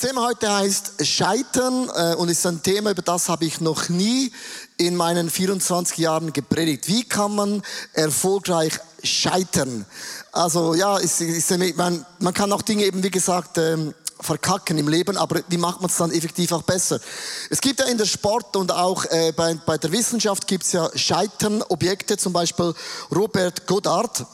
[0.00, 3.90] Das Thema heute heißt Scheitern äh, und ist ein Thema, über das habe ich noch
[3.90, 4.32] nie
[4.78, 6.88] in meinen 24 Jahren gepredigt.
[6.88, 9.84] Wie kann man erfolgreich scheitern?
[10.32, 14.88] Also ja, ist, ist, man, man kann auch Dinge eben, wie gesagt, ähm, verkacken im
[14.88, 16.98] Leben, aber wie macht man es dann effektiv auch besser?
[17.50, 20.72] Es gibt ja in der Sport und auch äh, bei, bei der Wissenschaft gibt es
[20.72, 22.72] ja Scheiternobjekte, zum Beispiel
[23.14, 24.24] Robert Goddard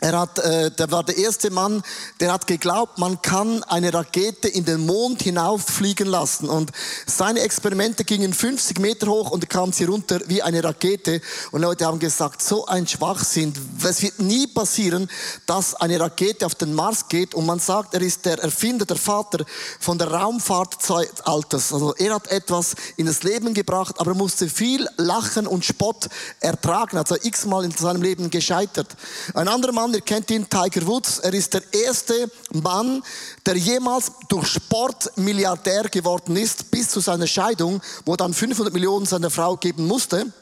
[0.00, 1.82] er hat, äh, der war der erste Mann,
[2.20, 6.48] der hat geglaubt, man kann eine Rakete in den Mond hinauffliegen lassen.
[6.48, 6.70] Und
[7.06, 11.20] seine Experimente gingen 50 Meter hoch und kam sie runter wie eine Rakete.
[11.50, 13.52] Und Leute haben gesagt, so ein Schwachsinn.
[13.84, 15.10] Es wird nie passieren,
[15.44, 17.34] dass eine Rakete auf den Mars geht.
[17.34, 19.44] Und man sagt, er ist der Erfinder, der Vater
[19.80, 21.74] von der Raumfahrtzeitalters.
[21.74, 26.08] Also er hat etwas in das Leben gebracht, aber er musste viel Lachen und Spott
[26.40, 26.96] ertragen.
[26.96, 28.88] Also x-mal in seinem Leben gescheitert.
[29.34, 31.18] Ein anderer Mann Mann, ihr kennt ihn, Tiger Woods.
[31.18, 33.02] Er ist der erste Mann,
[33.44, 38.72] der jemals durch Sport Milliardär geworden ist, bis zu seiner Scheidung, wo er dann 500
[38.72, 40.32] Millionen seiner Frau geben musste.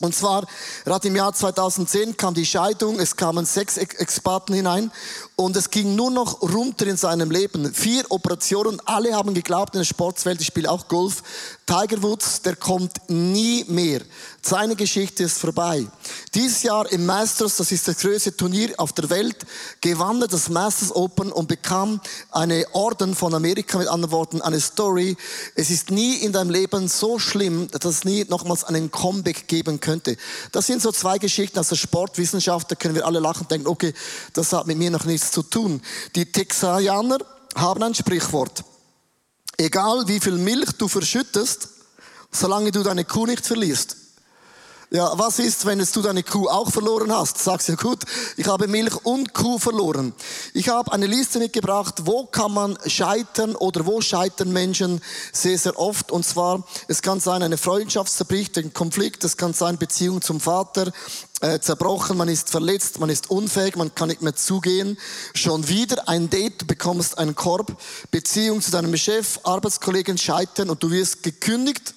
[0.00, 0.46] Und zwar,
[0.84, 4.92] gerade im Jahr 2010 kam die Scheidung, es kamen sechs Experten hinein
[5.36, 7.72] und es ging nur noch runter in seinem Leben.
[7.72, 11.22] Vier Operationen, alle haben geglaubt in der Sportswelt, ich spiele auch Golf.
[11.64, 14.02] Tiger Woods, der kommt nie mehr.
[14.40, 15.84] Seine Geschichte ist vorbei.
[16.34, 19.36] Dieses Jahr im Masters, das ist das größte Turnier auf der Welt,
[19.80, 24.60] gewann er das Masters Open und bekam eine Orden von Amerika, mit anderen Worten, eine
[24.60, 25.16] Story.
[25.56, 29.80] Es ist nie in deinem Leben so schlimm, dass es nie nochmals einen Comeback geben
[29.86, 30.16] könnte.
[30.52, 33.68] Das sind so zwei Geschichten aus der Sportwissenschaft, da können wir alle lachen und denken,
[33.68, 33.94] okay,
[34.34, 35.80] das hat mit mir noch nichts zu tun.
[36.16, 37.18] Die Texaner
[37.54, 38.64] haben ein Sprichwort.
[39.56, 41.68] Egal wie viel Milch du verschüttest,
[42.32, 43.96] solange du deine Kuh nicht verlierst.
[44.90, 47.38] Ja, was ist, wenn du deine Kuh auch verloren hast?
[47.38, 48.04] Sagst ja gut,
[48.36, 50.14] ich habe Milch und Kuh verloren.
[50.54, 55.00] Ich habe eine Liste mitgebracht, wo kann man scheitern oder wo scheitern Menschen
[55.32, 56.12] sehr, sehr oft.
[56.12, 60.38] Und zwar, es kann sein, eine Freundschaft zerbricht, ein Konflikt, es kann sein, Beziehung zum
[60.38, 60.92] Vater,
[61.40, 64.96] äh, zerbrochen, man ist verletzt, man ist unfähig, man kann nicht mehr zugehen.
[65.34, 67.76] Schon wieder ein Date, du bekommst einen Korb,
[68.12, 71.95] Beziehung zu deinem Chef, Arbeitskollegen scheitern und du wirst gekündigt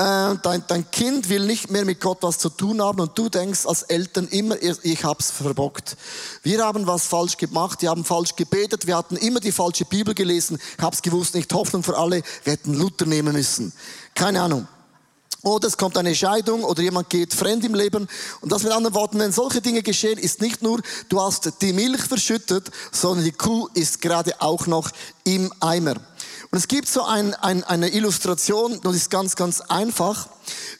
[0.00, 3.28] äh, dein, dein Kind will nicht mehr mit Gott was zu tun haben und du
[3.28, 5.96] denkst als Eltern immer, ich hab's verbockt.
[6.42, 10.14] Wir haben was falsch gemacht, wir haben falsch gebetet, wir hatten immer die falsche Bibel
[10.14, 13.74] gelesen, ich hab's gewusst, nicht Hoffnung für alle, wir hätten Luther nehmen müssen.
[14.14, 14.66] Keine Ahnung.
[15.42, 18.08] Oder es kommt eine Scheidung oder jemand geht fremd im Leben.
[18.40, 21.72] Und das mit anderen Worten, wenn solche Dinge geschehen, ist nicht nur, du hast die
[21.72, 24.90] Milch verschüttet, sondern die Kuh ist gerade auch noch
[25.24, 25.94] im Eimer.
[26.50, 30.28] Und es gibt so ein, ein, eine Illustration, das ist ganz, ganz einfach,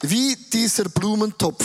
[0.01, 1.63] wie dieser Blumentopf.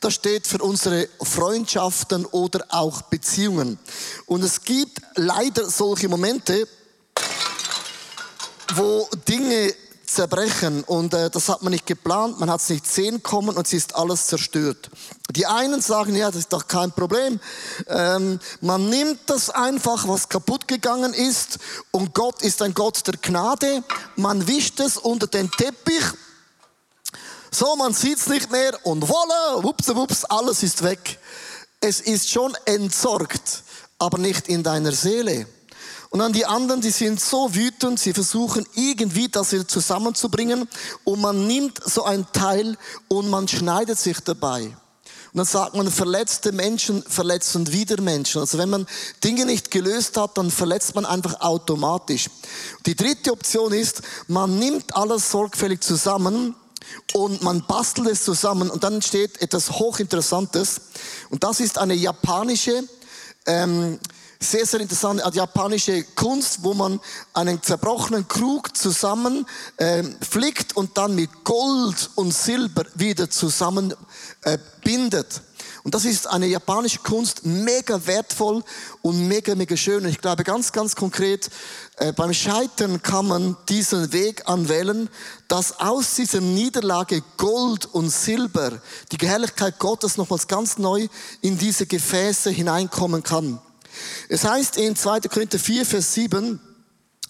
[0.00, 3.78] Das steht für unsere Freundschaften oder auch Beziehungen.
[4.26, 6.66] Und es gibt leider solche Momente,
[8.74, 9.72] wo Dinge
[10.14, 10.84] zerbrechen.
[10.84, 13.72] Und äh, das hat man nicht geplant, man hat es nicht sehen kommen und es
[13.72, 14.90] ist alles zerstört.
[15.30, 17.40] Die einen sagen, ja, das ist doch kein Problem.
[17.88, 21.58] Ähm, man nimmt das einfach, was kaputt gegangen ist
[21.90, 23.82] und Gott ist ein Gott der Gnade.
[24.16, 26.04] Man wischt es unter den Teppich.
[27.50, 31.18] So, man sieht es nicht mehr und voilà, wups, wups, alles ist weg.
[31.80, 33.62] Es ist schon entsorgt,
[33.98, 35.46] aber nicht in deiner Seele.
[36.14, 40.68] Und dann die anderen, die sind so wütend, sie versuchen irgendwie das wieder zusammenzubringen
[41.02, 44.62] und man nimmt so ein Teil und man schneidet sich dabei.
[44.62, 48.40] Und dann sagt man, verletzte Menschen verletzen wieder Menschen.
[48.40, 48.86] Also wenn man
[49.24, 52.30] Dinge nicht gelöst hat, dann verletzt man einfach automatisch.
[52.86, 56.54] Die dritte Option ist, man nimmt alles sorgfältig zusammen
[57.12, 60.80] und man bastelt es zusammen und dann entsteht etwas hochinteressantes.
[61.30, 62.84] Und das ist eine japanische
[63.46, 63.98] ähm,
[64.44, 67.00] sehr, sehr interessante japanische Kunst, wo man
[67.32, 69.46] einen zerbrochenen Krug zusammen
[69.76, 73.94] äh, flickt und dann mit Gold und Silber wieder zusammen
[74.42, 75.42] äh, bindet.
[75.84, 78.64] Und das ist eine japanische Kunst, mega wertvoll
[79.02, 80.06] und mega, mega schön.
[80.06, 81.50] Ich glaube ganz, ganz konkret,
[81.98, 85.10] äh, beim Scheitern kann man diesen Weg anwählen,
[85.46, 88.80] dass aus dieser Niederlage Gold und Silber,
[89.12, 91.06] die Herrlichkeit Gottes nochmals ganz neu
[91.42, 93.60] in diese Gefäße hineinkommen kann.
[94.28, 95.20] Es heißt in 2.
[95.20, 96.60] Korinther 4, Vers 7,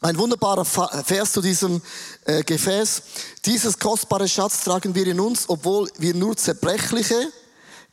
[0.00, 1.80] ein wunderbarer Vers zu diesem
[2.26, 3.02] äh, Gefäß.
[3.46, 7.32] Dieses kostbare Schatz tragen wir in uns, obwohl wir nur zerbrechliche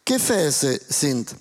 [0.03, 1.35] Gefäße sind.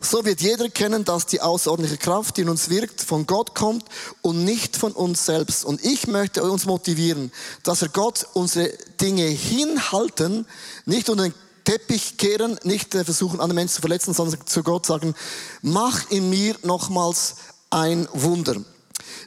[0.00, 3.84] So wird jeder kennen, dass die außerordentliche Kraft, die in uns wirkt, von Gott kommt
[4.22, 5.64] und nicht von uns selbst.
[5.64, 7.32] Und ich möchte uns motivieren,
[7.62, 10.46] dass wir Gott unsere Dinge hinhalten,
[10.84, 11.34] nicht unter den
[11.64, 15.14] Teppich kehren, nicht versuchen, andere Menschen zu verletzen, sondern zu Gott sagen,
[15.62, 17.36] mach in mir nochmals
[17.70, 18.56] ein Wunder.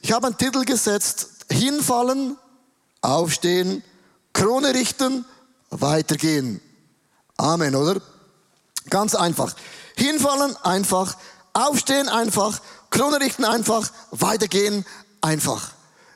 [0.02, 2.38] Ich habe einen Titel gesetzt, hinfallen,
[3.02, 3.84] aufstehen,
[4.34, 5.26] Krone richten,
[5.70, 6.62] weitergehen.
[7.38, 8.02] Amen, oder?
[8.90, 9.56] Ganz einfach.
[9.96, 11.18] Hinfallen einfach,
[11.54, 14.86] aufstehen einfach, Krone richten einfach, weitergehen
[15.22, 15.72] einfach.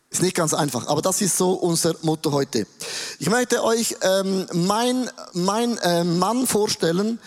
[0.09, 2.65] Ist nicht ganz einfach, aber das ist so unser Motto heute.
[3.19, 7.19] Ich möchte euch ähm, mein, mein äh, Mann vorstellen,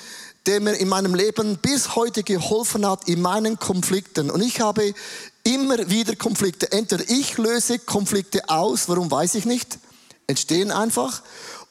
[0.46, 4.30] der mir in meinem Leben bis heute geholfen hat in meinen Konflikten.
[4.30, 4.94] Und ich habe
[5.42, 6.72] immer wieder Konflikte.
[6.72, 9.78] Entweder ich löse Konflikte aus, warum weiß ich nicht,
[10.26, 11.22] entstehen einfach.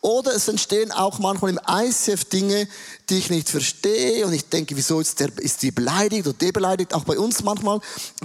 [0.01, 2.67] Oder es entstehen auch manchmal im ICF Dinge,
[3.09, 6.93] die ich nicht verstehe und ich denke, wieso ist, der, ist die beleidigt oder debeleidigt?
[6.93, 7.79] Auch bei uns manchmal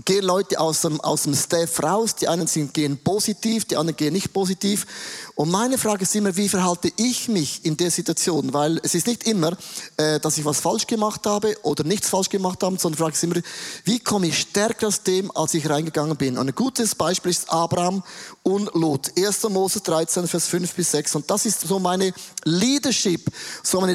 [0.04, 3.96] gehen Leute aus dem, aus dem Staff raus, die einen sind, gehen positiv, die anderen
[3.96, 4.86] gehen nicht positiv.
[5.34, 8.52] Und meine Frage ist immer, wie verhalte ich mich in der Situation?
[8.52, 9.56] Weil es ist nicht immer,
[9.96, 13.24] äh, dass ich was falsch gemacht habe oder nichts falsch gemacht habe, sondern Frage ist
[13.24, 13.40] immer,
[13.84, 16.38] wie komme ich stärker aus dem, als ich reingegangen bin?
[16.38, 18.02] Und ein gutes Beispiel ist Abraham
[18.42, 19.10] und Lot.
[19.16, 19.42] 1.
[19.48, 21.16] Mose 13, Vers 5 bis 6.
[21.16, 22.12] Und das ist so meine
[22.44, 23.30] Leadership,
[23.62, 23.94] so meine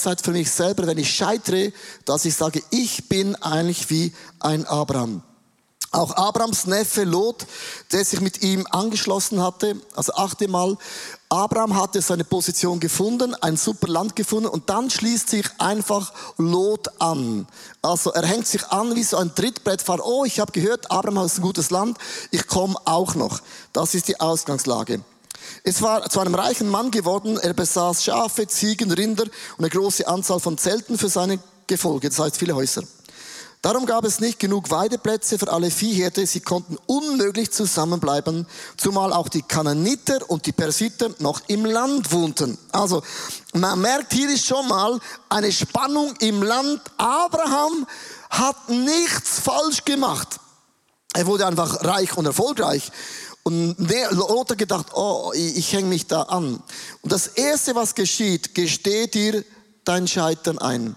[0.00, 1.72] Lebensweisheit für mich selber, wenn ich scheitere,
[2.04, 5.22] dass ich sage, ich bin eigentlich wie ein Abraham.
[5.92, 7.46] Auch Abrahams Neffe Lot,
[7.90, 10.78] der sich mit ihm angeschlossen hatte, also achte Mal,
[11.28, 16.88] Abraham hatte seine Position gefunden, ein super Land gefunden und dann schließt sich einfach Lot
[17.00, 17.46] an.
[17.82, 20.04] Also er hängt sich an wie so ein Trittbrettfahrer.
[20.04, 21.98] Oh, ich habe gehört, Abraham hat ein gutes Land,
[22.30, 23.40] ich komme auch noch.
[23.72, 25.02] Das ist die Ausgangslage.
[25.62, 30.06] Es war zu einem reichen Mann geworden, er besaß Schafe, Ziegen, Rinder und eine große
[30.08, 32.82] Anzahl von Zelten für seine Gefolge, das heißt viele Häuser.
[33.62, 36.26] Darum gab es nicht genug Weideplätze für alle Viehhirte.
[36.26, 38.46] Sie konnten unmöglich zusammenbleiben,
[38.78, 42.56] zumal auch die Kananiter und die Persiter noch im Land wohnten.
[42.72, 43.02] Also,
[43.52, 44.98] man merkt, hier ist schon mal
[45.28, 46.80] eine Spannung im Land.
[46.96, 47.86] Abraham
[48.30, 50.40] hat nichts falsch gemacht.
[51.12, 52.90] Er wurde einfach reich und erfolgreich.
[53.50, 56.62] Und der Lot hat gedacht, oh, ich, ich hänge mich da an.
[57.02, 59.44] Und das Erste, was geschieht, gesteht dir
[59.84, 60.94] dein Scheitern ein.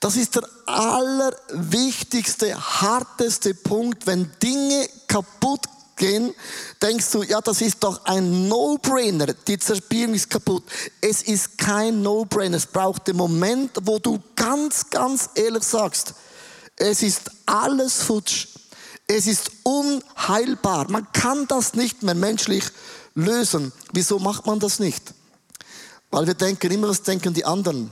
[0.00, 4.08] Das ist der allerwichtigste, harteste Punkt.
[4.08, 6.34] Wenn Dinge kaputt gehen,
[6.82, 9.26] denkst du, ja, das ist doch ein No-Brainer.
[9.46, 10.64] Die Zerspielung ist kaputt.
[11.00, 12.56] Es ist kein No-Brainer.
[12.56, 16.14] Es braucht den Moment, wo du ganz, ganz ehrlich sagst,
[16.76, 18.48] es ist alles futsch.
[19.06, 20.90] Es ist unheilbar.
[20.90, 22.64] Man kann das nicht mehr menschlich
[23.14, 23.72] lösen.
[23.92, 25.14] Wieso macht man das nicht?
[26.10, 27.90] Weil wir denken immer, was denken die anderen.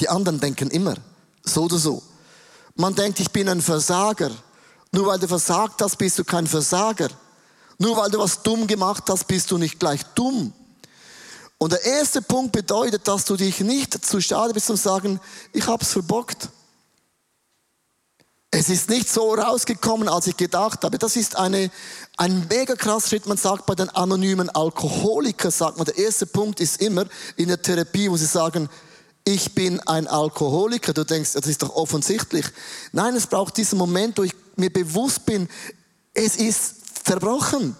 [0.00, 0.94] Die anderen denken immer.
[1.44, 2.02] So oder so.
[2.74, 4.30] Man denkt, ich bin ein Versager.
[4.92, 7.08] Nur weil du versagt hast, bist du kein Versager.
[7.78, 10.52] Nur weil du was dumm gemacht hast, bist du nicht gleich dumm.
[11.58, 15.20] Und der erste Punkt bedeutet, dass du dich nicht zu schade bist, um zu sagen,
[15.52, 16.48] ich hab's verbockt.
[18.54, 20.98] Es ist nicht so rausgekommen, als ich gedacht habe.
[20.98, 21.70] Das ist eine,
[22.18, 23.26] ein mega krass Schritt.
[23.26, 27.06] Man sagt bei den anonymen Alkoholikern, sagt man, der erste Punkt ist immer
[27.36, 28.68] in der Therapie, wo sie sagen,
[29.24, 30.92] ich bin ein Alkoholiker.
[30.92, 32.44] Du denkst, das ist doch offensichtlich.
[32.92, 35.48] Nein, es braucht diesen Moment, wo ich mir bewusst bin,
[36.12, 37.74] es ist zerbrochen.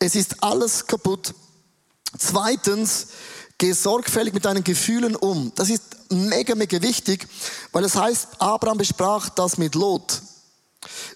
[0.00, 1.34] Es ist alles kaputt.
[2.18, 3.06] Zweitens,
[3.58, 5.52] geh sorgfältig mit deinen Gefühlen um.
[5.54, 7.26] Das ist mega, mega wichtig,
[7.72, 10.22] weil es heißt, Abraham besprach das mit Lot.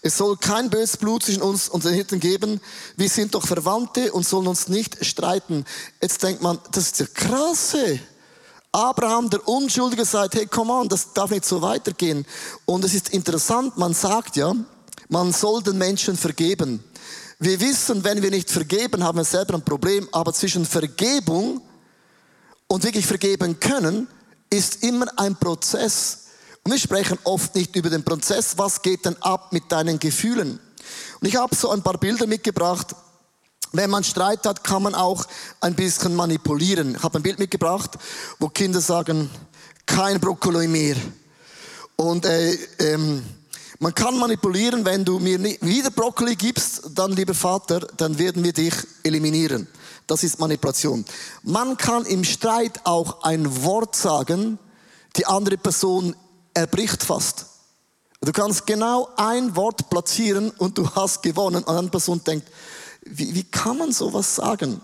[0.02, 2.61] Es soll kein böses Blut zwischen uns und den Hirten geben.
[2.97, 5.64] Wir sind doch Verwandte und sollen uns nicht streiten.
[6.00, 8.00] Jetzt denkt man, das ist ja krasse.
[8.73, 12.26] Abraham, der Unschuldige, sagt, hey, come on, das darf nicht so weitergehen.
[12.64, 14.54] Und es ist interessant, man sagt ja,
[15.09, 16.85] man soll den Menschen vergeben.
[17.38, 20.09] Wir wissen, wenn wir nicht vergeben, haben wir selber ein Problem.
[20.12, 21.62] Aber zwischen Vergebung
[22.66, 24.09] und wirklich vergeben können,
[24.50, 26.26] ist immer ein Prozess.
[26.64, 30.61] Und wir sprechen oft nicht über den Prozess, was geht denn ab mit deinen Gefühlen.
[31.21, 32.95] Und ich habe so ein paar Bilder mitgebracht,
[33.73, 35.26] wenn man Streit hat, kann man auch
[35.61, 36.95] ein bisschen manipulieren.
[36.95, 37.99] Ich habe ein Bild mitgebracht,
[38.38, 39.31] wo Kinder sagen,
[39.85, 40.97] kein Brokkoli mehr.
[41.97, 43.23] Und äh, ähm,
[43.80, 48.52] man kann manipulieren, wenn du mir wieder Brokkoli gibst, dann lieber Vater, dann werden wir
[48.52, 49.68] dich eliminieren.
[50.08, 51.04] Das ist Manipulation.
[51.44, 54.58] Man kann im Streit auch ein Wort sagen,
[55.16, 56.16] die andere Person
[56.54, 57.47] erbricht fast.
[58.20, 61.62] Du kannst genau ein Wort platzieren und du hast gewonnen.
[61.62, 62.49] Und eine Person denkt,
[63.02, 64.80] wie, wie kann man sowas sagen?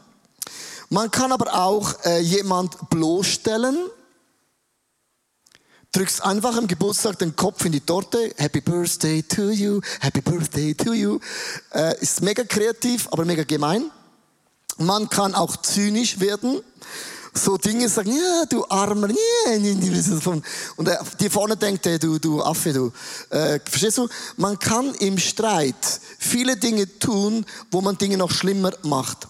[0.89, 3.77] Man kann aber auch äh, jemand bloßstellen.
[5.95, 8.35] Drückst einfach am Geburtstag den Kopf in die Torte.
[8.37, 11.21] Happy Birthday to you, Happy Birthday to you.
[11.73, 13.93] Äh, ist mega kreativ, aber mega gemein.
[14.79, 16.63] Man kann auch zynisch werden.
[17.33, 19.09] so Dinge sagen, ja, du Armer,
[20.77, 22.93] und die vorne denkt, du, du Affe, du.
[23.31, 24.09] Äh, verstehst du?
[24.37, 29.29] Man kann im Streit viele Dinge tun, wo man Dinge noch schlimmer macht.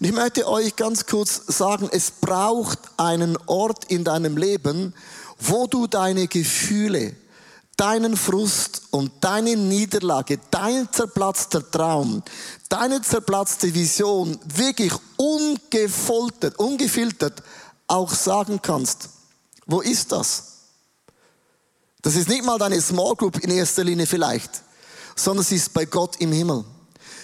[0.00, 4.92] Und ich möchte euch ganz kurz sagen, es braucht einen Ort in deinem Leben,
[5.40, 7.16] wo du deine Gefühle,
[7.76, 12.22] deinen Frust und deine Niederlage, dein zerplatzter Traum,
[12.68, 17.42] deine zerplatzte Vision wirklich ungefoltert, ungefiltert
[17.86, 19.08] auch sagen kannst.
[19.66, 20.44] Wo ist das?
[22.02, 24.62] Das ist nicht mal deine Small Group in erster Linie vielleicht,
[25.16, 26.64] sondern es ist bei Gott im Himmel.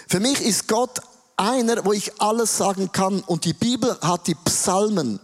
[0.08, 1.00] Für mich ist Gott
[1.37, 5.20] einer, wo ich alles sagen kann und die Bibel hat die Psalmen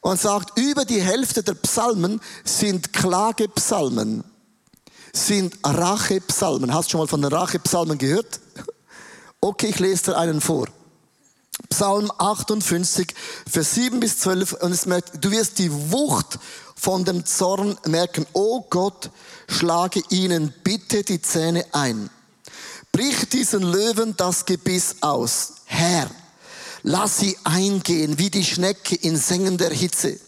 [0.00, 4.24] und sagt, über die Hälfte der Psalmen sind Klagepsalmen,
[5.12, 6.72] sind Rachepsalmen.
[6.72, 8.40] Hast du schon mal von den Rachepsalmen gehört?
[9.42, 10.68] Okay, ich lese dir einen vor.
[11.70, 13.14] Psalm 58,
[13.50, 14.52] Vers 7 bis 12.
[14.52, 16.38] Und es merkt, du wirst die Wucht
[16.74, 18.26] von dem Zorn merken.
[18.34, 19.10] Oh Gott,
[19.48, 22.10] schlage ihnen bitte die Zähne ein.
[22.92, 25.54] Brich diesen Löwen das Gebiss aus.
[25.64, 26.10] Herr,
[26.82, 30.18] Lass sie eingehen wie die Schnecke in sengender Hitze.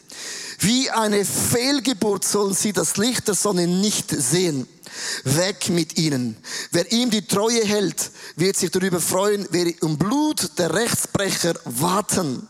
[0.58, 4.68] Wie eine Fehlgeburt sollen sie das Licht der Sonne nicht sehen.
[5.24, 6.36] Weg mit ihnen.
[6.70, 12.48] Wer ihm die Treue hält, wird sich darüber freuen, wer um Blut der Rechtsbrecher warten.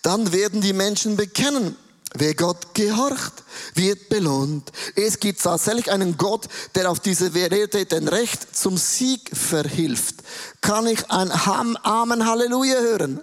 [0.00, 1.76] Dann werden die Menschen bekennen,
[2.14, 3.42] Wer Gott gehorcht,
[3.74, 4.70] wird belohnt.
[4.96, 10.16] Es gibt tatsächlich einen Gott, der auf diese Erde den Recht zum Sieg verhilft.
[10.60, 13.20] Kann ich ein Amen Halleluja hören?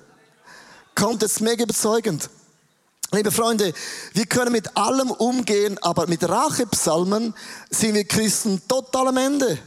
[0.99, 2.29] Kommt jetzt mega überzeugend.
[3.11, 3.73] Liebe Freunde,
[4.13, 7.33] wir können mit allem umgehen, aber mit Rachepsalmen
[7.69, 9.57] sind wir Christen total am Ende.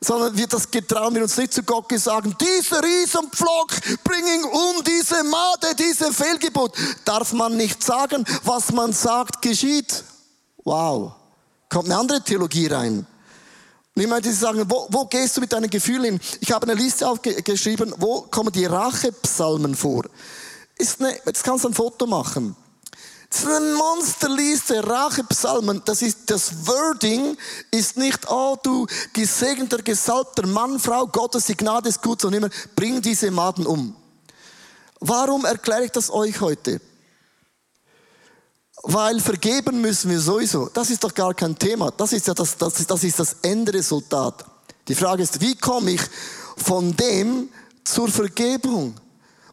[0.00, 3.70] Sondern wir das getrauen wir uns nicht zu Gott sagen, dieser Riesenpflock
[4.04, 6.76] bringen um diese Made, diese Fehlgeburt.
[7.04, 10.04] Darf man nicht sagen, was man sagt, geschieht.
[10.64, 11.12] Wow.
[11.68, 13.06] Kommt eine andere Theologie rein.
[13.94, 16.20] Ich möchte sagen, wo, wo gehst du mit deinen Gefühlen hin?
[16.40, 20.04] Ich habe eine Liste aufgeschrieben, wo kommen die Rachepsalmen vor?
[20.82, 22.56] Ist eine, jetzt kannst du ein Foto machen.
[23.30, 25.80] Das ist eine Monsterliste, Rachepsalmen.
[25.86, 27.36] Das ist, das Wording
[27.70, 32.52] ist nicht, oh, du gesegneter, gesalbter Mann, Frau, Gottes, die Gnade ist gut, sondern immer,
[32.76, 33.96] bring diese Maden um.
[35.00, 36.80] Warum erkläre ich das euch heute?
[38.82, 40.68] Weil vergeben müssen wir sowieso.
[40.68, 41.90] Das ist doch gar kein Thema.
[41.92, 44.44] Das ist ja das, das, ist, das, ist das Endresultat.
[44.88, 46.02] Die Frage ist, wie komme ich
[46.56, 47.48] von dem
[47.84, 48.94] zur Vergebung?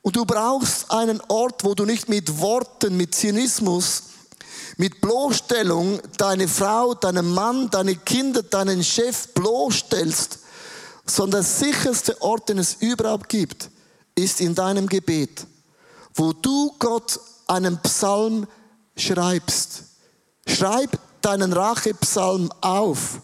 [0.10, 4.06] Und du brauchst einen Ort, wo du nicht mit Worten, mit Zynismus,
[4.78, 10.40] mit Bloßstellung deine Frau, deinen Mann, deine Kinder, deinen Chef bloßstellst,
[11.06, 13.70] sondern der sicherste Ort, den es überhaupt gibt,
[14.16, 15.46] ist in deinem Gebet,
[16.16, 18.48] wo du Gott einen Psalm
[18.98, 19.84] schreibst.
[20.48, 23.22] Schreib deinen Rachepsalm auf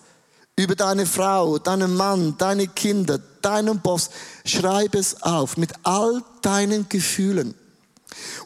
[0.55, 4.09] über deine Frau, deinen Mann, deine Kinder, deinen Boss.
[4.43, 7.55] Schreib es auf mit all deinen Gefühlen.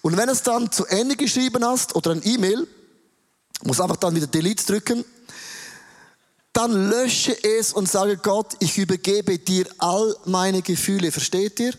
[0.01, 2.67] Und wenn es dann zu Ende geschrieben hast oder ein E-Mail,
[3.63, 5.05] muss einfach dann wieder Delete drücken,
[6.53, 11.11] dann lösche es und sage Gott, ich übergebe dir all meine Gefühle.
[11.11, 11.73] Versteht ihr?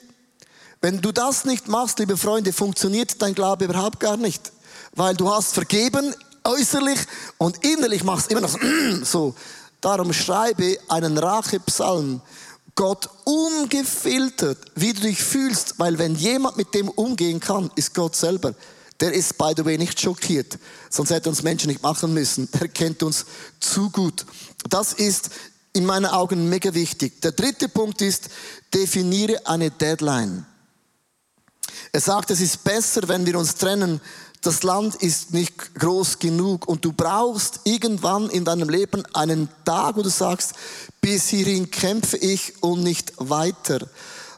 [0.80, 4.52] Wenn du das nicht machst, liebe Freunde, funktioniert dein Glaube überhaupt gar nicht.
[4.94, 6.98] Weil du hast vergeben äußerlich
[7.38, 8.56] und innerlich machst immer noch
[9.02, 9.34] so.
[9.80, 12.20] Darum schreibe einen Rachepsalm.
[12.74, 18.16] Gott ungefiltert, wie du dich fühlst, weil wenn jemand mit dem umgehen kann, ist Gott
[18.16, 18.54] selber.
[19.00, 20.58] Der ist, by the way, nicht schockiert,
[20.90, 22.48] sonst hätte uns Menschen nicht machen müssen.
[22.60, 23.24] Der kennt uns
[23.58, 24.26] zu gut.
[24.68, 25.30] Das ist
[25.72, 27.20] in meinen Augen mega wichtig.
[27.22, 28.28] Der dritte Punkt ist,
[28.74, 30.44] definiere eine Deadline.
[31.92, 34.00] Er sagt, es ist besser, wenn wir uns trennen,
[34.42, 39.96] das Land ist nicht groß genug und du brauchst irgendwann in deinem Leben einen Tag,
[39.96, 40.54] wo du sagst,
[41.00, 43.86] bis hierhin kämpfe ich und nicht weiter.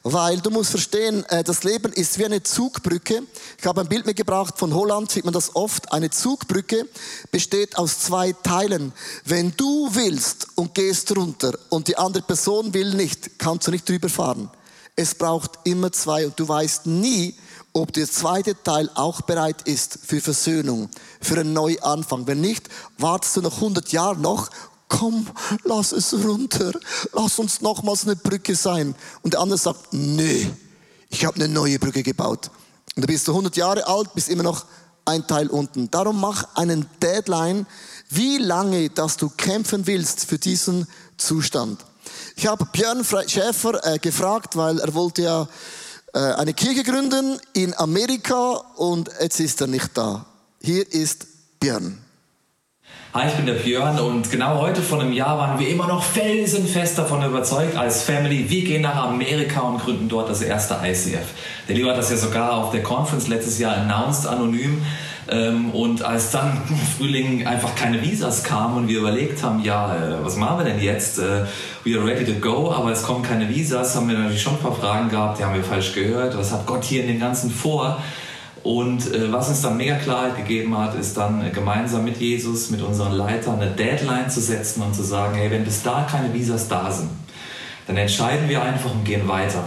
[0.05, 3.23] Weil du musst verstehen, äh, das Leben ist wie eine Zugbrücke.
[3.57, 5.93] Ich habe ein Bild mitgebracht von Holland, sieht man das oft.
[5.93, 6.89] Eine Zugbrücke
[7.31, 8.93] besteht aus zwei Teilen.
[9.25, 13.89] Wenn du willst und gehst runter und die andere Person will nicht, kannst du nicht
[13.89, 14.51] drüber fahren.
[14.97, 17.37] Es braucht immer zwei und du weißt nie,
[17.73, 22.27] ob der zweite Teil auch bereit ist für Versöhnung, für einen Neuanfang.
[22.27, 24.51] Wenn nicht, wartest du noch 100 Jahre noch,
[24.89, 25.27] komm,
[25.65, 26.73] lass es runter,
[27.13, 28.95] lass uns nochmals eine Brücke sein.
[29.23, 30.51] Und der andere sagt, nee,
[31.09, 32.51] ich habe eine neue Brücke gebaut.
[32.95, 34.67] Und da bist du 100 Jahre alt, bist immer noch
[35.05, 35.91] ein Teil unten.
[35.91, 37.67] Darum mach einen Deadline,
[38.11, 40.87] wie lange, dass du kämpfen willst für diesen
[41.17, 41.85] Zustand.
[42.37, 45.49] Ich habe Björn Schäfer äh, gefragt, weil er wollte ja
[46.13, 50.27] eine Kirche gründen in Amerika und jetzt ist er nicht da.
[50.61, 51.27] Hier ist
[51.59, 51.99] Björn.
[53.15, 56.03] Hi, ich bin der Björn und genau heute vor einem Jahr waren wir immer noch
[56.03, 61.27] felsenfest davon überzeugt als Family, wir gehen nach Amerika und gründen dort das erste ICF.
[61.69, 64.83] Der Leo hat das ja sogar auf der Conference letztes Jahr announced, anonym.
[65.29, 69.95] Ähm, und als dann im Frühling einfach keine Visas kamen und wir überlegt haben, ja,
[69.95, 71.19] äh, was machen wir denn jetzt?
[71.19, 71.45] Äh,
[71.85, 74.61] we are ready to go, aber es kommen keine Visas, haben wir natürlich schon ein
[74.61, 76.37] paar Fragen gehabt, die haben wir falsch gehört.
[76.37, 78.03] Was hat Gott hier in den Ganzen vor?
[78.65, 82.83] Und äh, was uns dann mega Klarheit gegeben hat, ist dann gemeinsam mit Jesus, mit
[82.83, 86.69] unseren Leitern eine Deadline zu setzen und zu sagen, hey, wenn bis da keine Visas
[86.69, 87.11] da sind,
[87.87, 89.65] dann entscheiden wir einfach und gehen weiter.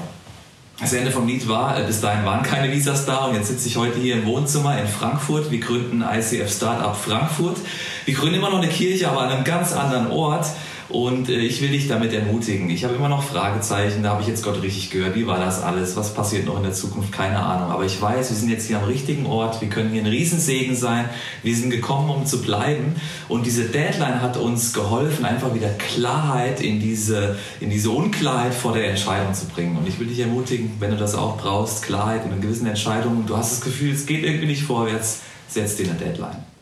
[0.79, 3.67] Das Ende vom Lied war, äh, bis dahin waren keine Visas da und jetzt sitze
[3.70, 5.50] ich heute hier im Wohnzimmer in Frankfurt.
[5.50, 7.58] Wir gründen ICF Startup Frankfurt.
[8.03, 10.48] Wir gründen immer noch eine Kirche, aber an einem ganz anderen Ort.
[10.88, 12.70] Und äh, ich will dich damit ermutigen.
[12.70, 15.15] Ich habe immer noch Fragezeichen, da habe ich jetzt Gott richtig gehört.
[15.15, 15.96] Wie war das alles?
[15.96, 17.12] Was passiert noch in der Zukunft?
[17.12, 17.72] Keine Ahnung.
[17.72, 19.62] Aber ich weiß, wir sind jetzt hier am richtigen Ort.
[19.62, 21.10] Wir können hier ein Riesensegen sein.
[21.42, 22.96] Wir sind gekommen, um zu bleiben.
[23.30, 28.74] Und diese Deadline hat uns geholfen, einfach wieder Klarheit in diese, in diese Unklarheit vor
[28.74, 29.77] der Entscheidung zu bringen.
[29.77, 33.25] Und ich will dich ermutigen, wenn du das auch brauchst, Klarheit in einer gewissen Entscheidung.
[33.25, 36.55] Du hast das Gefühl, es geht irgendwie nicht vorwärts, setz dir eine Deadline.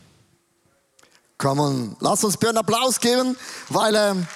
[1.36, 3.36] Come on, lass uns Björn Applaus geben,
[3.68, 4.26] weil ähm,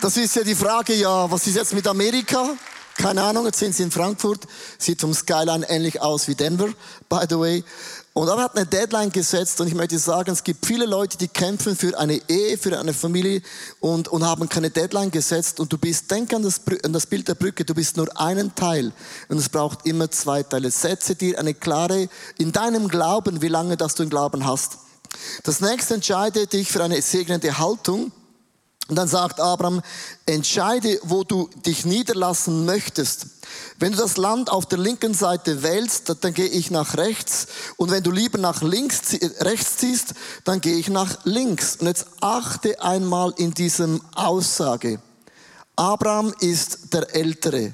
[0.00, 2.50] das ist ja die Frage, ja, was ist jetzt mit Amerika?
[2.96, 4.46] Keine Ahnung, jetzt sind sie in Frankfurt,
[4.78, 6.68] sieht vom Skyline ähnlich aus wie Denver,
[7.08, 7.64] by the way.
[8.12, 11.26] Und er hat eine Deadline gesetzt und ich möchte sagen, es gibt viele Leute, die
[11.26, 13.42] kämpfen für eine Ehe, für eine Familie
[13.80, 17.26] und, und haben keine Deadline gesetzt und du bist, denk an das, an das Bild
[17.26, 18.92] der Brücke, du bist nur einen Teil
[19.28, 20.70] und es braucht immer zwei Teile.
[20.70, 22.08] Setze dir eine klare,
[22.38, 24.83] in deinem Glauben, wie lange das du im Glauben hast.
[25.42, 28.12] Das nächste entscheide dich für eine segnende Haltung.
[28.88, 29.80] Und dann sagt Abraham,
[30.26, 33.26] entscheide, wo du dich niederlassen möchtest.
[33.78, 37.46] Wenn du das Land auf der linken Seite wählst, dann gehe ich nach rechts.
[37.76, 39.00] Und wenn du lieber nach links,
[39.40, 41.76] rechts ziehst, dann gehe ich nach links.
[41.76, 45.00] Und jetzt achte einmal in diesem Aussage.
[45.76, 47.72] Abraham ist der Ältere.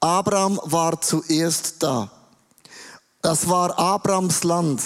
[0.00, 2.10] Abraham war zuerst da.
[3.20, 4.80] Das war Abrahams Land.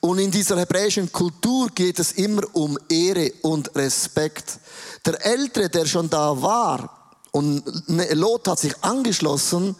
[0.00, 4.58] Und in dieser hebräischen Kultur geht es immer um Ehre und Respekt.
[5.04, 6.94] Der Ältere, der schon da war,
[7.32, 7.62] und
[8.12, 9.76] Lot hat sich angeschlossen,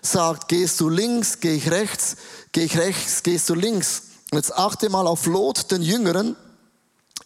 [0.00, 2.16] sagt, gehst du links, gehe ich rechts,
[2.52, 4.02] gehe ich rechts, gehst du links.
[4.32, 6.36] Jetzt achte mal auf Lot, den Jüngeren,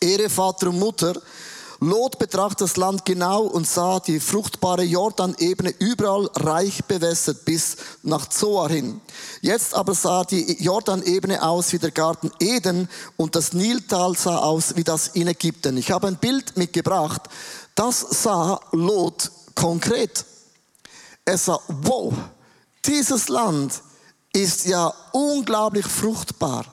[0.01, 1.21] Ehre Vater und Mutter,
[1.81, 8.29] Lot betrachtet das Land genau und sah die fruchtbare Jordanebene überall reich bewässert bis nach
[8.29, 9.01] Zoar hin.
[9.43, 14.77] Jetzt aber sah die Jordanebene aus wie der Garten Eden und das Niltal sah aus
[14.77, 15.77] wie das in Ägypten.
[15.77, 17.23] Ich habe ein Bild mitgebracht,
[17.75, 20.25] das sah Lot konkret.
[21.27, 22.15] Er sah, wow,
[22.87, 23.83] dieses Land
[24.33, 26.65] ist ja unglaublich fruchtbar.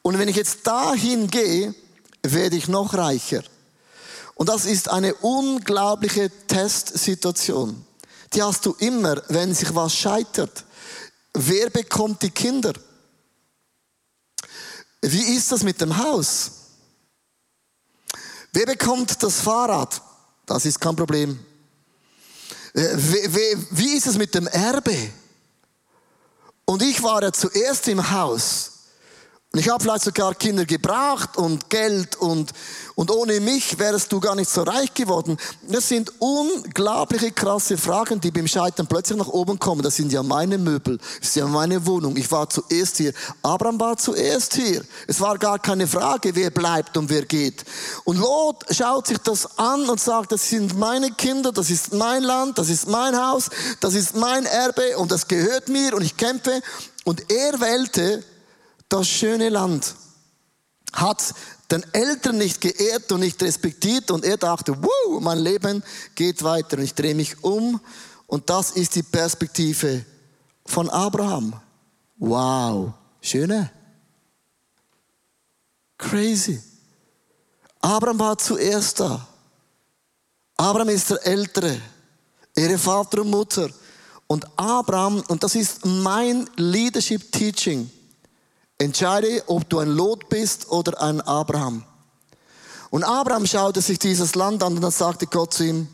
[0.00, 1.74] Und wenn ich jetzt dahin gehe,
[2.22, 3.42] werde ich noch reicher.
[4.34, 7.84] Und das ist eine unglaubliche Testsituation.
[8.32, 10.64] Die hast du immer, wenn sich was scheitert.
[11.32, 12.72] Wer bekommt die Kinder?
[15.02, 16.50] Wie ist das mit dem Haus?
[18.52, 20.00] Wer bekommt das Fahrrad?
[20.46, 21.38] Das ist kein Problem.
[22.72, 25.12] Wie ist es mit dem Erbe?
[26.64, 28.72] Und ich war ja zuerst im Haus.
[29.54, 32.50] Und ich habe vielleicht sogar Kinder gebraucht und Geld und,
[32.96, 35.36] und ohne mich wärst du gar nicht so reich geworden.
[35.68, 39.82] Das sind unglaubliche krasse Fragen, die beim Scheitern plötzlich nach oben kommen.
[39.82, 42.16] Das sind ja meine Möbel, das ist ja meine Wohnung.
[42.16, 43.12] Ich war zuerst hier.
[43.42, 44.84] Abraham war zuerst hier.
[45.06, 47.64] Es war gar keine Frage, wer bleibt und wer geht.
[48.02, 52.24] Und Lot schaut sich das an und sagt, das sind meine Kinder, das ist mein
[52.24, 56.16] Land, das ist mein Haus, das ist mein Erbe und das gehört mir und ich
[56.16, 56.60] kämpfe.
[57.04, 58.24] Und er wählte
[58.88, 59.94] das schöne Land,
[60.92, 61.34] hat
[61.70, 65.82] den Eltern nicht geehrt und nicht respektiert und er dachte, wow, mein Leben
[66.14, 67.80] geht weiter und ich drehe mich um
[68.26, 70.04] und das ist die Perspektive
[70.66, 71.54] von Abraham.
[72.16, 73.70] Wow, schöne.
[75.98, 76.62] Crazy.
[77.80, 79.26] Abraham war zuerst da.
[80.56, 81.80] Abraham ist der Ältere,
[82.56, 83.68] ihre Vater und Mutter.
[84.26, 87.90] Und Abraham, und das ist mein Leadership Teaching,
[88.78, 91.84] Entscheide, ob du ein Lot bist oder ein Abraham.
[92.90, 95.88] Und Abraham schaute sich dieses Land an und dann sagte Gott zu ihm,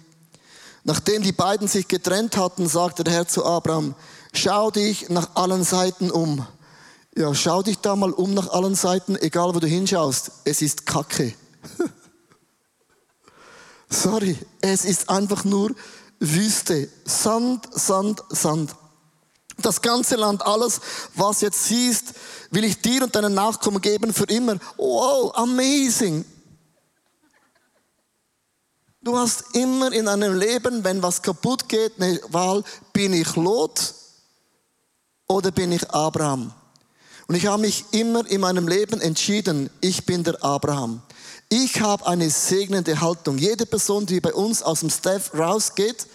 [0.84, 3.94] nachdem die beiden sich getrennt hatten, sagte der Herr zu Abraham,
[4.32, 6.46] schau dich nach allen Seiten um.
[7.16, 10.30] Ja, schau dich da mal um nach allen Seiten, egal wo du hinschaust.
[10.44, 11.34] Es ist Kacke.
[13.90, 15.74] Sorry, es ist einfach nur
[16.18, 16.88] Wüste.
[17.04, 18.74] Sand, Sand, Sand.
[19.62, 20.80] Das ganze Land, alles,
[21.14, 22.14] was jetzt siehst,
[22.50, 24.56] will ich dir und deinen Nachkommen geben für immer.
[24.76, 26.24] Wow, amazing.
[29.02, 33.94] Du hast immer in deinem Leben, wenn was kaputt geht, eine Wahl, bin ich Lot
[35.26, 36.52] oder bin ich Abraham?
[37.26, 41.00] Und ich habe mich immer in meinem Leben entschieden, ich bin der Abraham.
[41.48, 43.38] Ich habe eine segnende Haltung.
[43.38, 46.06] Jede Person, die bei uns aus dem Staff rausgeht,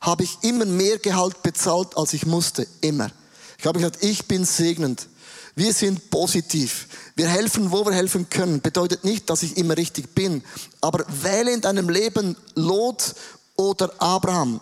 [0.00, 2.66] habe ich immer mehr Gehalt bezahlt, als ich musste.
[2.80, 3.10] Immer.
[3.58, 5.06] Ich habe gesagt, ich bin segnend.
[5.54, 6.86] Wir sind positiv.
[7.16, 8.60] Wir helfen, wo wir helfen können.
[8.60, 10.42] Bedeutet nicht, dass ich immer richtig bin.
[10.80, 13.14] Aber wähle in deinem Leben Lot
[13.56, 14.60] oder Abraham.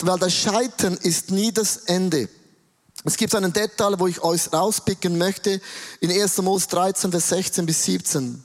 [0.00, 2.28] Weil das Scheitern ist nie das Ende.
[3.04, 5.60] Es gibt einen Detail, wo ich euch rauspicken möchte,
[6.00, 6.38] in 1.
[6.38, 8.42] Mose 13, Vers 16 bis 17.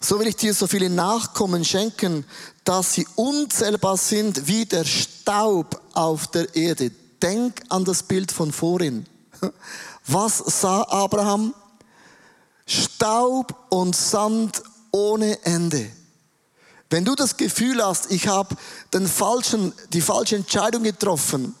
[0.00, 2.24] So will ich dir so viele Nachkommen schenken,
[2.64, 6.90] dass sie unzählbar sind wie der Staub auf der Erde.
[7.20, 9.06] Denk an das Bild von vorhin.
[10.06, 11.52] Was sah Abraham?
[12.66, 15.90] Staub und Sand ohne Ende.
[16.90, 18.56] Wenn du das Gefühl hast, ich habe
[18.94, 21.54] den falschen, die falsche Entscheidung getroffen,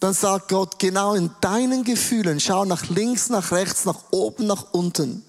[0.00, 4.72] dann sagt Gott genau in deinen Gefühlen, schau nach links, nach rechts, nach oben, nach
[4.72, 5.24] unten.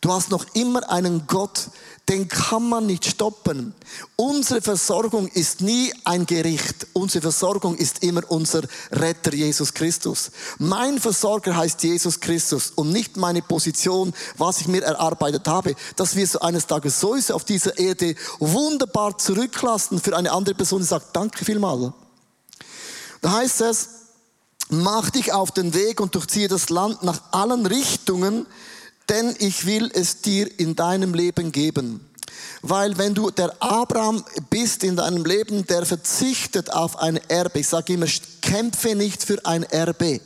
[0.00, 1.70] Du hast noch immer einen Gott,
[2.08, 3.74] den kann man nicht stoppen.
[4.16, 6.86] Unsere Versorgung ist nie ein Gericht.
[6.92, 10.30] Unsere Versorgung ist immer unser Retter Jesus Christus.
[10.58, 15.74] Mein Versorger heißt Jesus Christus und nicht meine Position, was ich mir erarbeitet habe.
[15.96, 20.80] Dass wir so eines Tages sowieso auf dieser Erde wunderbar zurücklassen für eine andere Person,
[20.80, 21.92] die sagt, danke vielmal.
[23.20, 23.88] Da heißt es,
[24.70, 28.46] mach dich auf den Weg und durchziehe das Land nach allen Richtungen,
[29.08, 32.08] denn ich will es dir in deinem Leben geben.
[32.62, 37.60] Weil wenn du der Abraham bist in deinem Leben, der verzichtet auf ein Erbe.
[37.60, 38.06] Ich sage immer,
[38.42, 40.20] kämpfe nicht für ein Erbe.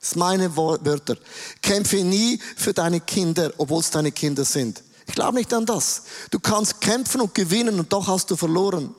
[0.00, 1.16] Das sind meine Wörter.
[1.60, 4.82] Kämpfe nie für deine Kinder, obwohl es deine Kinder sind.
[5.06, 6.02] Ich glaube nicht an das.
[6.30, 8.94] Du kannst kämpfen und gewinnen und doch hast du verloren.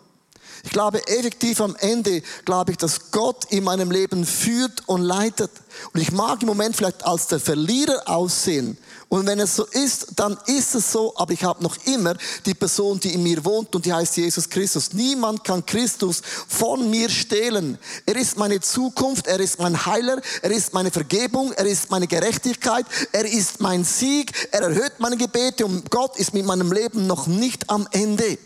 [0.65, 5.51] Ich glaube effektiv am Ende, glaube ich, dass Gott in meinem Leben führt und leitet.
[5.93, 8.77] Und ich mag im Moment vielleicht als der Verlierer aussehen.
[9.09, 12.53] Und wenn es so ist, dann ist es so, aber ich habe noch immer die
[12.53, 14.93] Person, die in mir wohnt und die heißt Jesus Christus.
[14.93, 17.77] Niemand kann Christus von mir stehlen.
[18.05, 22.07] Er ist meine Zukunft, er ist mein Heiler, er ist meine Vergebung, er ist meine
[22.07, 27.05] Gerechtigkeit, er ist mein Sieg, er erhöht meine Gebete und Gott ist mit meinem Leben
[27.05, 28.37] noch nicht am Ende.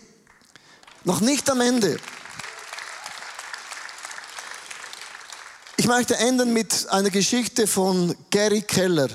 [1.07, 1.97] Noch nicht am Ende.
[5.77, 9.07] Ich möchte enden mit einer Geschichte von Gary Keller.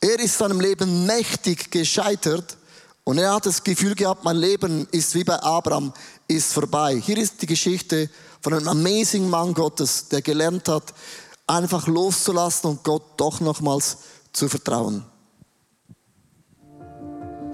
[0.00, 2.56] Er ist seinem Leben mächtig gescheitert
[3.04, 5.92] und er hat das Gefühl gehabt, mein Leben ist wie bei Abraham,
[6.28, 6.94] ist vorbei.
[7.04, 8.08] Hier ist die Geschichte
[8.40, 10.94] von einem amazing Mann Gottes, der gelernt hat,
[11.46, 13.98] einfach loszulassen und Gott doch nochmals
[14.32, 15.04] zu vertrauen.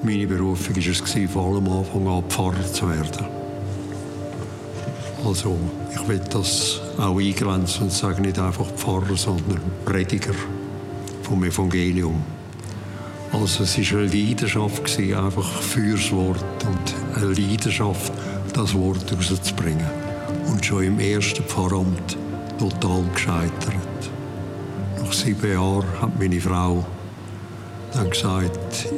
[0.05, 3.38] Meine Berufung war es, vor allem Anfang an Pfarrer zu werden.
[5.25, 5.59] Also
[5.93, 10.35] ich will das auch eingrenzen und sage nicht einfach Pfarrer, sondern Prediger
[11.23, 12.23] vom Evangelium.
[13.33, 18.13] Also es war eine Leidenschaft, einfach fürs Wort und eine Leidenschaft,
[18.55, 19.91] das Wort rauszubringen.
[20.51, 22.17] Und schon im ersten Pfarramt
[22.59, 24.11] total gescheitert.
[24.99, 26.85] Nach sieben Jahren hat meine Frau
[27.93, 28.89] dann gesagt,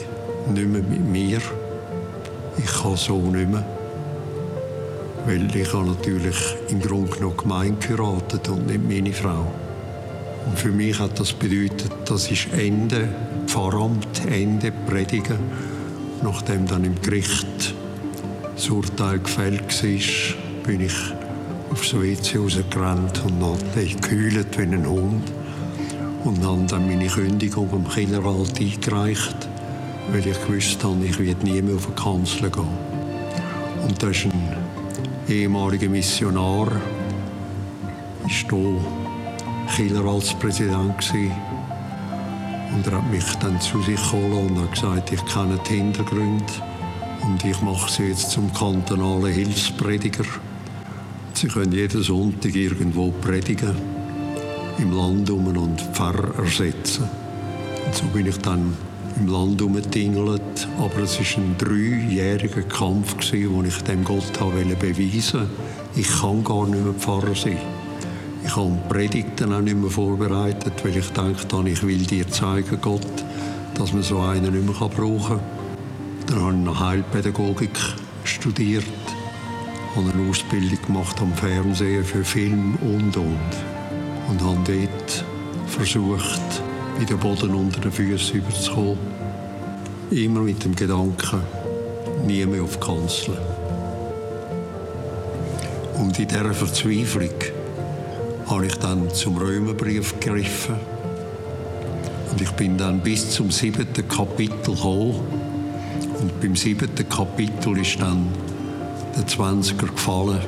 [0.52, 1.40] nicht mehr mit mir,
[2.56, 3.79] ich kann so nicht mehr.
[5.26, 6.36] Weil ich habe natürlich
[6.68, 9.52] im Grunde genommen Gemeinde geheiratet und nicht meine Frau.
[10.46, 13.08] Und für mich hat das bedeutet, das ist Ende
[13.46, 15.38] Pfarramt, Ende Predigen.
[16.22, 17.74] Nachdem dann im Gericht
[18.54, 20.94] das Urteil gefällt war, bin ich
[21.70, 25.30] aufs WC rausgerannt und habe gekühlt wie ein Hund.
[26.24, 29.48] Und habe dann meine Kündigung am Kinderwald eingereicht,
[30.12, 32.68] weil ich gewusst habe, ich werde nie mehr auf die Kanzel gehen.
[33.82, 34.69] Und das ist ein
[35.30, 36.80] ehemaliger Missionar, war
[38.28, 38.80] hier
[39.74, 40.94] Kieler als Präsident
[42.72, 46.52] und er hat mich dann zu sich geholt und hat gesagt, ich kenne die Hintergründe
[47.22, 50.24] und ich mache sie jetzt zum kantonalen Hilfsprediger.
[51.34, 53.74] Sie können jeden Sonntag irgendwo predigen,
[54.78, 57.08] im Land um und Pfarrer ersetzen.
[57.86, 58.76] Und so bin ich dann
[59.20, 60.68] im Land umgetingelt.
[60.78, 65.48] Aber es war ein dreijähriger Kampf, wo ich dem Gott beweisen wollte,
[65.96, 67.58] ich kann gar nicht mehr Pfarrer sein.
[68.44, 73.24] Ich habe Predigten auch nicht mehr vorbereitet, weil ich dachte, ich will dir zeigen, Gott,
[73.74, 75.40] dass man so einen nicht mehr brauchen kann.
[76.26, 77.78] Dann habe ich noch Heilpädagogik
[78.24, 78.84] studiert,
[79.94, 83.38] habe eine Ausbildung gemacht am Fernsehen für Film und und.
[84.28, 85.24] und habe dort
[85.66, 86.40] versucht,
[87.00, 88.98] in den Boden unter den Füßen überzukommen.
[90.10, 91.40] Immer mit dem Gedanken,
[92.26, 93.38] nie mehr auf Kanzeln.
[95.98, 97.30] Und in dieser Verzweiflung
[98.46, 100.74] habe ich dann zum Römerbrief gegriffen.
[102.30, 105.20] Und ich bin dann bis zum siebten Kapitel gekommen.
[106.20, 108.26] Und beim siebten Kapitel ist dann
[109.16, 110.40] der Zwanziger gefallen,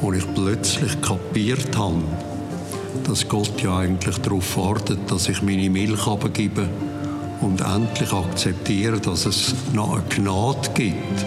[0.00, 2.02] wo ich plötzlich kapiert habe,
[3.04, 6.68] dass Gott ja eigentlich darauf wartet, dass ich meine Milch abgebe
[7.40, 11.24] und endlich akzeptiere, dass es noch eine Gnade gibt,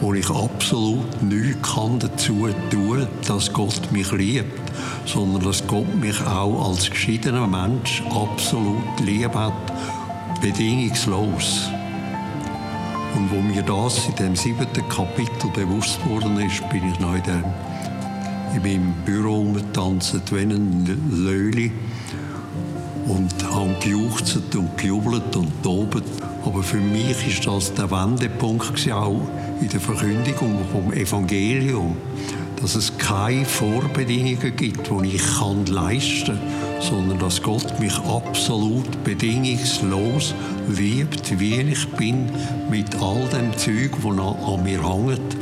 [0.00, 4.72] wo ich absolut nichts kann dazu tun, dass Gott mich liebt,
[5.04, 9.52] sondern dass Gott mich auch als geschiedener Mensch absolut lieb hat,
[10.40, 11.68] bedingungslos.
[13.16, 17.22] Und wo mir das in dem siebten Kapitel bewusst worden ist, bin ich noch in,
[17.24, 17.44] dem,
[18.54, 21.72] in meinem Büro umgetanzt wie ein Löli
[23.06, 26.04] und habe gejuchzt und gejubelt und tobet.
[26.44, 29.20] Aber für mich ist das der Wendepunkt auch
[29.60, 31.96] in der Verkündigung vom Evangelium,
[32.60, 39.04] dass es keine Vorbedingungen gibt, die ich kann leisten kann, sondern dass Gott mich absolut
[39.04, 40.34] bedingungslos
[40.68, 42.30] liebt, wie ich bin,
[42.70, 45.36] mit all dem Zeug, das an mir hängt.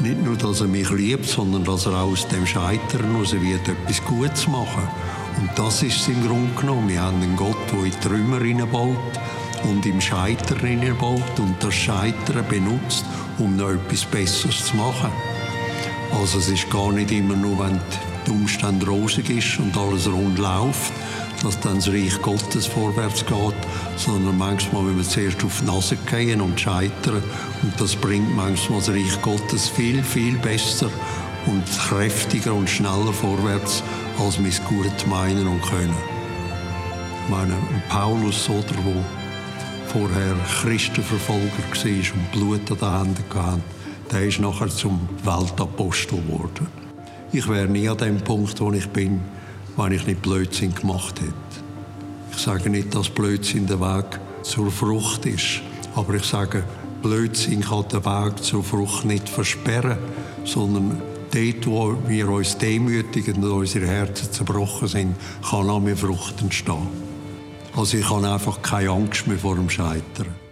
[0.00, 4.04] Nicht nur, dass er mich liebt, sondern dass er aus dem Scheitern heraus wird, etwas
[4.04, 4.88] Gutes machen
[5.40, 6.88] Und das ist es im Grunde genommen.
[6.88, 8.96] Wir haben einen Gott, der in Trümmer hineinbaut
[9.64, 13.04] und im Scheitern hineinbaut und das Scheitern benutzt,
[13.38, 15.10] um noch etwas Besseres zu machen.
[16.20, 17.80] Also es ist gar nicht immer nur, wenn
[18.26, 20.92] die Umstände rosig ist und alles rund läuft,
[21.42, 23.54] dass dann das Reich Gottes vorwärts geht,
[23.96, 27.22] sondern manchmal müssen wir zuerst auf die Nase gehen und scheitern
[27.62, 30.90] und das bringt manchmal das Reich Gottes viel, viel besser
[31.46, 33.82] und kräftiger und schneller vorwärts,
[34.18, 35.94] als wir es gut meinen und können.
[37.24, 37.54] Ich meine,
[37.88, 39.04] Paulus oder wo
[39.92, 43.62] vorher Christenverfolger war und Blut an den Händen hatte,
[44.12, 46.85] der ist nachher zum Weltapostel geworden.
[47.32, 49.20] Ich wäre nie an dem Punkt, wo ich bin,
[49.76, 51.32] wenn ich nicht Blödsinn gemacht hätte.
[52.32, 55.60] Ich sage nicht, dass Blödsinn der Weg zur Frucht ist,
[55.94, 56.62] aber ich sage,
[57.02, 59.98] Blödsinn kann den Weg zur Frucht nicht versperren,
[60.44, 65.16] sondern dort, wo wir uns demütigen und unsere Herzen zerbrochen sind,
[65.48, 66.88] kann auch mehr Frucht entstehen.
[67.76, 70.45] Also ich habe einfach keine Angst mehr vor dem Scheitern.